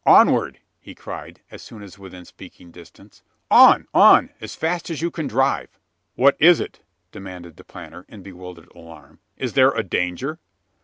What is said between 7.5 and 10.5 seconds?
the planter, in bewildered alarm. "Is there a danger?"